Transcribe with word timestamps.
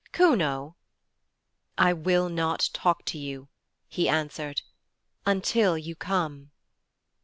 'Kuno!' 0.13 0.75
'I 1.77 1.93
will 1.93 2.27
not 2.27 2.71
talk 2.73 3.05
to 3.05 3.19
you.' 3.19 3.49
he 3.87 4.09
answered, 4.09 4.63
'until 5.27 5.77
you 5.77 5.93
come.' 5.95 6.49